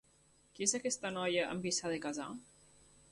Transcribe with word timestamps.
Qui 0.55 0.63
és 0.67 0.73
aquesta 0.79 1.11
noia 1.19 1.45
amb 1.51 1.67
qui 1.67 1.75
s'ha 1.81 1.93
de 1.95 2.03
casar? 2.09 2.29